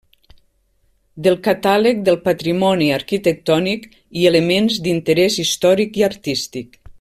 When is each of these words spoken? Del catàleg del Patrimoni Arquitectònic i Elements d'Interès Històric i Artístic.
Del 1.27 1.35
catàleg 1.47 1.99
del 2.07 2.17
Patrimoni 2.23 2.87
Arquitectònic 2.95 3.87
i 4.23 4.27
Elements 4.31 4.81
d'Interès 4.87 5.39
Històric 5.45 6.01
i 6.03 6.09
Artístic. 6.11 6.79